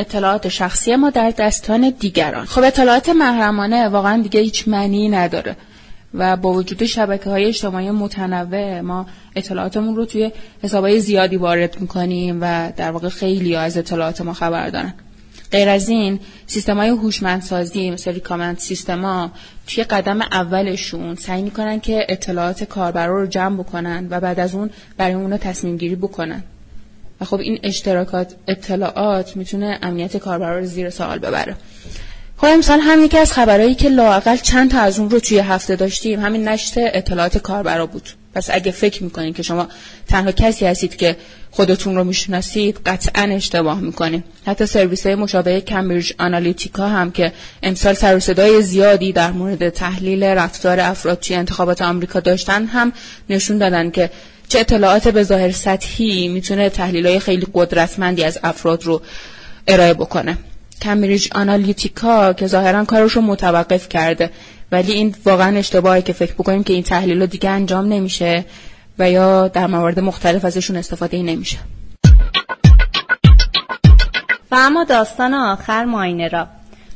اطلاعات 0.00 0.48
شخصی 0.48 0.96
ما 0.96 1.10
در 1.10 1.30
دستان 1.38 1.90
دیگران. 1.90 2.44
خب 2.44 2.62
اطلاعات 2.62 3.08
محرمانه 3.08 3.88
واقعا 3.88 4.22
دیگه 4.22 4.40
هیچ 4.40 4.68
معنی 4.68 5.08
نداره 5.08 5.56
و 6.14 6.36
با 6.36 6.52
وجود 6.52 6.84
شبکه 6.84 7.30
های 7.30 7.44
اجتماعی 7.44 7.90
متنوع 7.90 8.80
ما 8.80 9.06
اطلاعاتمون 9.36 9.96
رو 9.96 10.04
توی 10.04 10.32
حسابهای 10.62 11.00
زیادی 11.00 11.36
وارد 11.36 11.80
می‌کنیم 11.80 12.38
و 12.40 12.72
در 12.76 12.90
واقع 12.90 13.08
خیلی 13.08 13.56
از 13.56 13.76
اطلاعات 13.76 14.20
ما 14.20 14.32
خبر 14.32 14.70
دارن. 14.70 14.94
غیر 15.52 15.68
از 15.68 15.88
این 15.88 16.20
سیستم 16.46 16.76
های 16.76 16.88
هوشمندسازی 16.88 17.90
مثل 17.90 18.12
ریکامند 18.12 18.58
سیستما 18.58 19.30
توی 19.66 19.84
قدم 19.84 20.20
اولشون 20.22 21.14
سعی 21.14 21.42
می‌کنن 21.42 21.80
که 21.80 22.06
اطلاعات 22.08 22.64
کاربرا 22.64 23.20
رو 23.20 23.26
جمع 23.26 23.56
بکنن 23.56 24.06
و 24.10 24.20
بعد 24.20 24.40
از 24.40 24.54
اون 24.54 24.70
برای 24.96 25.14
اون 25.14 25.36
تصمیم 25.36 25.76
گیری 25.76 25.96
بکنن. 25.96 26.42
و 27.20 27.24
خب 27.24 27.40
این 27.40 27.58
اشتراکات 27.62 28.34
اطلاعات 28.48 29.36
می‌تونه 29.36 29.78
امنیت 29.82 30.16
کاربرا 30.16 30.58
رو 30.58 30.66
زیر 30.66 30.90
سوال 30.90 31.18
ببره. 31.18 31.56
خب 32.36 32.46
امسال 32.46 32.80
هم 32.80 33.04
یکی 33.04 33.18
از 33.18 33.32
خبرهایی 33.32 33.74
که 33.74 33.88
لاقل 33.88 34.36
چند 34.36 34.70
تا 34.70 34.80
از 34.80 34.98
اون 34.98 35.10
رو 35.10 35.20
توی 35.20 35.38
هفته 35.38 35.76
داشتیم 35.76 36.20
همین 36.20 36.48
نشت 36.48 36.74
اطلاعات 36.76 37.38
کاربرا 37.38 37.86
بود. 37.86 38.08
پس 38.34 38.50
اگه 38.52 38.72
فکر 38.72 39.04
می‌کنید 39.04 39.36
که 39.36 39.42
شما 39.42 39.68
تنها 40.08 40.32
کسی 40.32 40.66
هستید 40.66 40.96
که 40.96 41.16
خودتون 41.50 41.96
رو 41.96 42.04
می‌شناسید 42.04 42.80
قطعا 42.86 43.22
اشتباه 43.22 43.80
می‌کنید 43.80 44.24
حتی 44.46 44.66
سرویس 44.66 45.06
های 45.06 45.14
مشابه 45.14 45.60
کمبریج 45.60 46.12
آنالیتیکا 46.18 46.88
هم 46.88 47.10
که 47.10 47.32
امسال 47.62 47.94
سر 47.94 48.18
صدای 48.18 48.62
زیادی 48.62 49.12
در 49.12 49.32
مورد 49.32 49.68
تحلیل 49.68 50.24
رفتار 50.24 50.80
افراد 50.80 51.20
توی 51.20 51.36
انتخابات 51.36 51.82
آمریکا 51.82 52.20
داشتن 52.20 52.66
هم 52.66 52.92
نشون 53.30 53.58
دادن 53.58 53.90
که 53.90 54.10
چه 54.50 54.60
اطلاعات 54.60 55.08
به 55.08 55.22
ظاهر 55.22 55.50
سطحی 55.50 56.28
می‌تونه 56.28 56.68
تحلیل 56.68 57.06
های 57.06 57.18
خیلی 57.18 57.46
قدرتمندی 57.54 58.24
از 58.24 58.38
افراد 58.42 58.84
رو 58.84 59.02
ارائه 59.66 59.94
بکنه. 59.94 60.38
کمبریج 60.82 61.28
آنالیتیکا 61.34 62.32
که 62.32 62.46
ظاهرا 62.46 62.84
کارش 62.84 63.12
رو 63.12 63.22
متوقف 63.22 63.88
کرده 63.88 64.30
ولی 64.72 64.92
این 64.92 65.14
واقعا 65.24 65.56
اشتباهه 65.56 66.02
که 66.02 66.12
فکر 66.12 66.32
بکنیم 66.32 66.64
که 66.64 66.72
این 66.72 66.82
تحلیل 66.82 67.26
دیگه 67.26 67.50
انجام 67.50 67.86
نمیشه 67.86 68.44
و 68.98 69.10
یا 69.10 69.48
در 69.48 69.66
موارد 69.66 70.00
مختلف 70.00 70.44
ازشون 70.44 70.76
استفاده 70.76 71.16
ای 71.16 71.22
نمیشه. 71.22 71.58
و 74.50 74.54
اما 74.54 74.84
داستان 74.84 75.34
آخر 75.34 75.84
ماینرا. 75.84 76.46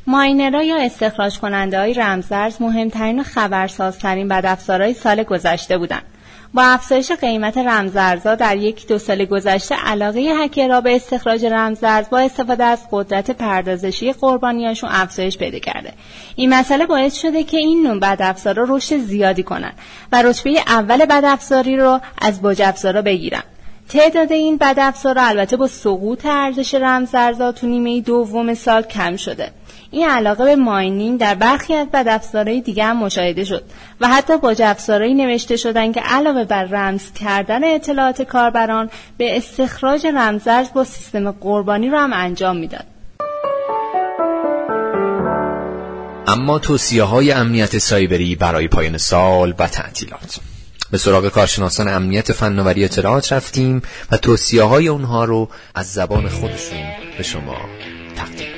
ماینرا 0.07 0.63
یا 0.63 0.77
استخراج 0.81 1.39
کننده 1.39 1.79
های 1.79 1.93
رمزرز 1.93 2.61
مهمترین 2.61 3.19
و 3.19 3.23
خبرسازترین 3.23 4.27
بدافزارهای 4.27 4.93
سال 4.93 5.23
گذشته 5.23 5.77
بودند 5.77 6.14
با 6.55 6.63
افزایش 6.63 7.11
قیمت 7.11 7.57
رمزارزها 7.57 8.35
در 8.35 8.57
یک 8.57 8.87
دو 8.87 8.97
سال 8.97 9.25
گذشته 9.25 9.75
علاقه 9.75 10.19
هکرها 10.19 10.81
به 10.81 10.95
استخراج 10.95 11.45
رمزارز 11.45 12.09
با 12.09 12.19
استفاده 12.19 12.63
از 12.63 12.79
قدرت 12.91 13.31
پردازشی 13.31 14.13
قربانیاشون 14.13 14.89
افزایش 14.93 15.37
پیدا 15.37 15.59
کرده. 15.59 15.93
این 16.35 16.53
مسئله 16.53 16.85
باعث 16.85 17.15
شده 17.21 17.43
که 17.43 17.57
این 17.57 17.87
نوع 17.87 17.99
بدافزارها 17.99 18.65
رشد 18.69 18.97
زیادی 18.97 19.43
کنند 19.43 19.73
و 20.11 20.21
رتبه 20.21 20.59
اول 20.67 21.05
بدافزاری 21.05 21.77
رو 21.77 21.99
از 22.21 22.41
باج 22.41 22.61
افزارا 22.61 23.01
بگیرن. 23.01 23.43
تعداد 23.89 24.31
این 24.31 24.57
بدافزارها 24.57 25.27
البته 25.27 25.57
با 25.57 25.67
سقوط 25.67 26.25
ارزش 26.25 26.73
رمزارزها 26.73 27.51
تو 27.51 27.67
نیمه 27.67 28.01
دوم 28.01 28.53
سال 28.53 28.81
کم 28.81 29.15
شده. 29.15 29.51
این 29.91 30.09
علاقه 30.09 30.43
به 30.43 30.55
ماینینگ 30.55 31.19
در 31.19 31.35
برخی 31.35 31.73
از 31.73 31.87
بدافزارهای 31.93 32.61
دیگه 32.61 32.83
هم 32.83 32.97
مشاهده 32.97 33.43
شد 33.43 33.63
و 34.01 34.07
حتی 34.07 34.37
با 34.37 34.55
افزارهایی 34.59 35.13
نوشته 35.13 35.57
شدن 35.57 35.91
که 35.91 36.01
علاوه 36.01 36.43
بر 36.43 36.63
رمز 36.63 37.11
کردن 37.11 37.63
اطلاعات 37.63 38.21
کاربران 38.21 38.89
به 39.17 39.37
استخراج 39.37 40.07
رمزرز 40.07 40.73
با 40.73 40.83
سیستم 40.83 41.31
قربانی 41.31 41.89
رو 41.89 41.97
هم 41.97 42.13
انجام 42.13 42.57
می‌داد. 42.57 42.85
اما 46.27 46.59
توصیه 46.59 47.03
های 47.03 47.31
امنیت 47.31 47.77
سایبری 47.77 48.35
برای 48.35 48.67
پایان 48.67 48.97
سال 48.97 49.53
و 49.59 49.67
تعطیلات. 49.67 50.39
به 50.91 50.97
سراغ 50.97 51.29
کارشناسان 51.29 51.87
امنیت 51.87 52.31
فناوری 52.31 52.85
اطلاعات 52.85 53.33
رفتیم 53.33 53.81
و 54.11 54.17
توصیه 54.17 54.63
های 54.63 54.87
اونها 54.87 55.25
رو 55.25 55.49
از 55.75 55.93
زبان 55.93 56.29
خودشون 56.29 56.83
به 57.17 57.23
شما 57.23 57.55
تقدیم 58.15 58.54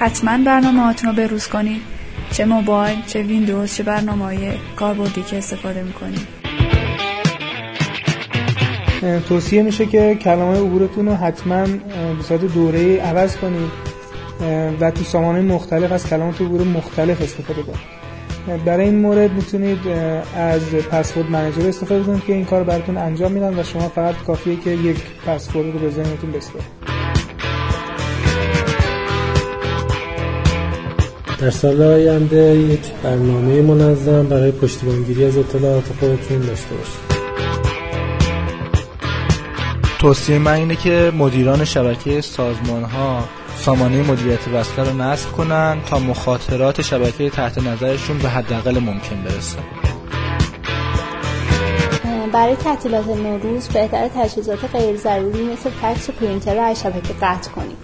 حتما 0.00 0.38
برنامه 0.44 0.80
هاتون 0.80 1.10
رو 1.10 1.16
بروز 1.16 1.48
کنید. 1.48 1.82
چه 2.32 2.44
موبایل 2.44 2.98
چه 3.06 3.22
ویندوز 3.22 3.74
چه 3.74 3.82
برنامه 3.82 4.24
های 4.24 4.52
کاربردی 4.76 5.22
که 5.22 5.38
استفاده 5.38 5.82
می‌کنید. 5.82 6.26
توصیه 9.28 9.62
میشه 9.62 9.86
که 9.86 10.14
کلمه 10.14 10.58
عبورتون 10.58 11.06
رو 11.06 11.14
حتما 11.14 11.62
به 12.16 12.22
صورت 12.28 12.40
دوره 12.40 13.00
عوض 13.00 13.36
کنید 13.36 13.70
و 14.80 14.90
تو 14.90 15.04
سامانه 15.04 15.40
مختلف 15.40 15.92
از 15.92 16.06
کلمات 16.10 16.40
عبور 16.40 16.62
مختلف 16.62 17.22
استفاده 17.22 17.62
کنید. 17.62 18.00
برای 18.64 18.86
این 18.86 18.98
مورد 18.98 19.32
می‌تونید 19.32 19.78
از 20.36 20.70
پسورد 20.70 21.30
منیجر 21.30 21.68
استفاده 21.68 22.04
کنید 22.04 22.24
که 22.24 22.32
این 22.32 22.44
کار 22.44 22.64
براتون 22.64 22.96
انجام 22.96 23.32
میدن 23.32 23.58
و 23.58 23.62
شما 23.62 23.88
فقط 23.88 24.14
کافیه 24.26 24.56
که 24.56 24.70
یک 24.70 24.96
پسورد 25.26 25.66
رو 25.72 25.78
به 25.78 25.90
ذهنتون 25.90 26.32
بسپارید. 26.32 26.79
در 31.40 31.50
سال 31.50 31.82
آینده 31.82 32.56
یک 32.56 32.80
برنامه 33.02 33.62
منظم 33.62 34.28
برای 34.28 34.50
پشتیبانگیری 34.50 35.24
از 35.24 35.38
اطلاعات 35.38 35.84
خودتون 36.00 36.40
داشته 36.40 36.74
باشید. 36.74 37.10
توصیه 39.98 40.38
من 40.38 40.52
اینه 40.52 40.76
که 40.76 41.12
مدیران 41.18 41.64
شبکه 41.64 42.20
سازمان 42.20 42.84
ها 42.84 43.24
سامانه 43.56 44.02
مدیریت 44.02 44.48
وصله 44.48 44.90
رو 44.90 44.96
نصب 44.96 45.32
کنن 45.32 45.78
تا 45.86 45.98
مخاطرات 45.98 46.82
شبکه 46.82 47.30
تحت 47.30 47.58
نظرشون 47.58 48.18
به 48.18 48.28
حداقل 48.28 48.78
ممکن 48.78 49.22
برسه. 49.24 49.58
برای 52.32 52.56
تعطیلات 52.56 53.06
نوروز 53.06 53.68
بهتر 53.68 54.08
تجهیزات 54.08 54.58
غیر 54.72 54.96
ضروری 54.96 55.42
مثل 55.42 55.70
فکس 55.70 56.08
و 56.08 56.12
پرینتر 56.12 56.54
رو 56.54 56.62
از 56.62 56.82
شبکه 56.82 57.14
قطع 57.22 57.50
کنیم. 57.50 57.76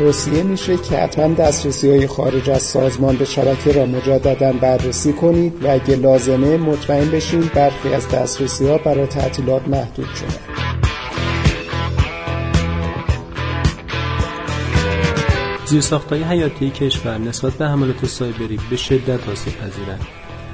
توصیه 0.00 0.42
میشه 0.42 0.76
که 0.76 0.96
حتما 0.96 1.34
دسترسی 1.34 1.90
های 1.90 2.06
خارج 2.06 2.50
از 2.50 2.62
سازمان 2.62 3.16
به 3.16 3.24
شبکه 3.24 3.72
را 3.72 3.86
مجددا 3.86 4.52
بررسی 4.52 5.12
کنید 5.12 5.64
و 5.64 5.70
اگه 5.70 5.96
لازمه 5.96 6.56
مطمئن 6.56 7.10
بشین 7.10 7.50
برخی 7.54 7.94
از 7.94 8.08
دسترسی 8.08 8.66
ها 8.66 8.78
برای 8.78 9.06
تعطیلات 9.06 9.68
محدود 9.68 10.06
شده. 10.14 10.38
زیرساختهای 15.66 16.22
حیاتی 16.22 16.70
کشور 16.70 17.18
نسبت 17.18 17.52
به 17.52 17.66
حملات 17.66 18.06
سایبری 18.06 18.58
به 18.70 18.76
شدت 18.76 19.28
آسیب 19.28 19.52
پذیرند. 19.52 20.06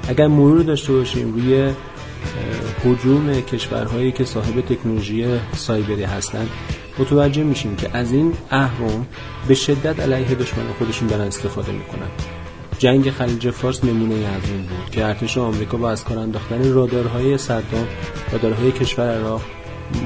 اگر 0.07 0.27
مرور 0.27 0.63
داشته 0.63 0.93
باشیم 0.93 1.33
روی 1.33 1.73
حجوم 2.85 3.41
کشورهایی 3.41 4.11
که 4.11 4.25
صاحب 4.25 4.61
تکنولوژی 4.61 5.25
سایبری 5.55 6.03
هستند 6.03 6.49
متوجه 6.99 7.43
میشیم 7.43 7.75
که 7.75 7.97
از 7.97 8.11
این 8.11 8.33
اهرم 8.51 9.07
به 9.47 9.53
شدت 9.53 9.99
علیه 9.99 10.35
دشمن 10.35 10.63
خودشون 10.79 11.07
دارن 11.07 11.27
استفاده 11.27 11.71
می‌کنن. 11.71 12.07
جنگ 12.79 13.11
خلیج 13.11 13.49
فارس 13.49 13.83
نمونه 13.83 14.15
از 14.15 14.49
این 14.49 14.61
بود 14.61 14.89
که 14.91 15.05
ارتش 15.05 15.37
آمریکا 15.37 15.77
با 15.77 15.89
از 15.89 16.03
کار 16.03 16.19
انداختن 16.19 16.73
رادارهای 16.73 17.37
صدام 17.37 17.87
رادارهای 18.31 18.71
کشور 18.71 19.09
عراق 19.09 19.41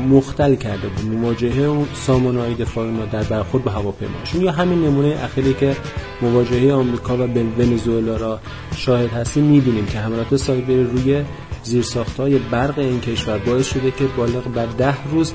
مختل 0.10 0.56
کرده 0.56 0.88
بود. 0.88 1.16
مواجهه 1.16 1.62
اون 1.62 1.88
سامانه‌های 1.94 2.54
دفاع 2.54 2.86
اونا 2.86 3.06
در 3.06 3.24
برخورد 3.24 3.64
به 3.64 3.72
هواپیماشون 3.72 4.42
یا 4.42 4.52
همین 4.52 4.86
نمونه 4.86 5.18
اخیری 5.24 5.54
که 5.54 5.76
مواجهه 6.22 6.74
آمریکا 6.74 7.18
و 7.18 7.22
ونزوئلا 7.58 8.16
را 8.18 8.40
شاهد 8.76 9.14
هستیم 9.14 9.44
می‌بینیم 9.44 9.86
که 9.86 10.00
حملات 10.00 10.36
سایبری 10.36 10.84
روی 10.84 11.24
زیرساختهای 11.64 12.38
برق 12.38 12.80
این 12.80 13.02
کشور 13.02 13.38
باعث 13.38 13.70
شده 13.74 13.92
که 13.92 14.04
بالغ 14.18 14.44
بر 14.54 14.66
ده 14.66 15.04
روز 15.12 15.34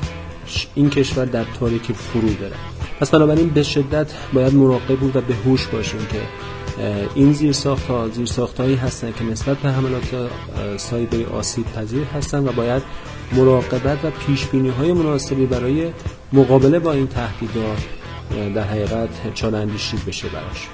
این 0.75 0.91
کشور 0.91 1.25
در 1.25 1.45
تاریکی 1.61 1.93
فرو 1.93 2.29
بره 2.29 2.57
پس 3.01 3.11
بنابراین 3.11 3.49
به 3.49 3.63
شدت 3.63 4.13
باید 4.33 4.55
مراقب 4.55 4.97
بود 4.97 5.17
و 5.17 5.21
به 5.21 5.35
هوش 5.35 5.67
باشیم 5.67 6.01
که 6.13 6.21
این 7.15 7.33
زیرساخت 7.33 7.87
ها 7.87 8.09
زیرساخت 8.09 8.61
هایی 8.61 8.75
هستن 8.75 9.13
که 9.13 9.25
نسبت 9.25 9.59
به 9.59 9.69
حملات 9.69 10.31
سایبری 10.77 11.25
آسیب 11.25 11.67
پذیر 11.67 12.05
هستن 12.05 12.49
و 12.49 12.53
باید 12.53 12.83
مراقبت 13.33 14.05
و 14.05 14.11
پیش 14.11 14.47
بینی 14.47 14.69
های 14.69 14.93
مناسبی 14.93 15.47
برای 15.47 15.91
مقابله 16.33 16.79
با 16.79 16.93
این 16.93 17.07
تهدیدات 17.07 17.79
در 18.55 18.63
حقیقت 18.63 19.35
چالندیشی 19.35 19.97
بشه 20.07 20.29
براش. 20.29 20.69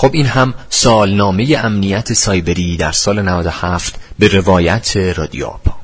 خب 0.00 0.10
این 0.12 0.26
هم 0.26 0.54
سالنامه 0.70 1.60
امنیت 1.64 2.12
سایبری 2.12 2.76
در 2.76 2.92
سال 2.92 3.22
97 3.22 3.94
به 4.18 4.28
روایت 4.28 4.96
رادیو 4.96 5.46
آپا. 5.46 5.74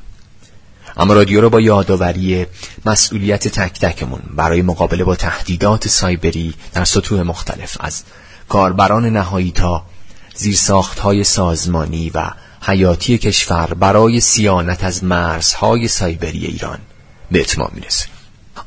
اما 0.97 1.13
رادیو 1.13 1.41
رو 1.41 1.49
با 1.49 1.61
یادآوری 1.61 2.45
مسئولیت 2.85 3.47
تک 3.47 3.79
تکمون 3.79 4.21
برای 4.35 4.61
مقابله 4.61 5.03
با 5.03 5.15
تهدیدات 5.15 5.87
سایبری 5.87 6.53
در 6.73 6.85
سطوح 6.85 7.21
مختلف 7.21 7.77
از 7.79 8.03
کاربران 8.49 9.05
نهایی 9.05 9.51
تا 9.51 9.85
زیرساخت 10.35 10.99
های 10.99 11.23
سازمانی 11.23 12.11
و 12.13 12.31
حیاتی 12.61 13.17
کشور 13.17 13.73
برای 13.73 14.19
صیانت 14.19 14.83
از 14.83 15.03
مرزهای 15.03 15.87
سایبری 15.87 16.45
ایران 16.45 16.79
به 17.31 17.39
اتمام 17.39 17.71
می‌رسیم. 17.73 18.16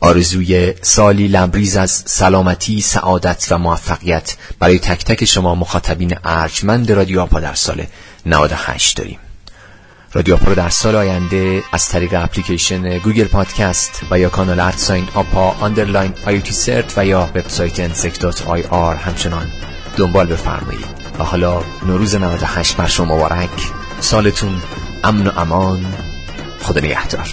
آرزوی 0.00 0.74
سالی 0.82 1.28
لبریز 1.28 1.76
از 1.76 2.02
سلامتی، 2.06 2.80
سعادت 2.80 3.46
و 3.50 3.58
موفقیت 3.58 4.36
برای 4.58 4.78
تک 4.78 5.04
تک 5.04 5.24
شما 5.24 5.54
مخاطبین 5.54 6.16
ارجمند 6.24 6.92
رادیو 6.92 7.20
آپا 7.20 7.40
در 7.40 7.54
سال 7.54 7.86
98 8.26 8.96
داریم. 8.96 9.18
رادیو 10.12 10.34
آپا 10.34 10.46
رو 10.46 10.54
در 10.54 10.68
سال 10.68 10.96
آینده 10.96 11.62
از 11.72 11.88
طریق 11.88 12.14
اپلیکیشن 12.14 12.98
Google 12.98 13.24
Podcast 13.24 14.00
و 14.10 14.18
یا 14.18 14.28
کانال 14.28 14.60
at 14.60 14.76
sign 14.76 15.08
آپا 15.14 15.56
underline 15.62 16.14
IUT 16.26 16.52
CERT 16.52 16.92
و 16.96 17.06
یا 17.06 17.30
وبسایت 17.34 17.80
nsec 17.80 18.44
IR 18.46 18.96
همچنان 18.96 19.46
دنبال 19.96 20.26
بفرمایید. 20.26 20.86
و 21.18 21.24
حالا 21.24 21.62
نوروز 21.86 22.14
98 22.14 22.76
بر 22.76 22.86
شما 22.86 23.16
مبارک. 23.16 23.50
سالتون 24.00 24.62
امن 25.04 25.26
و 25.26 25.38
امان. 25.38 25.94
خدا 26.62 26.80
نگهدار. 26.80 27.28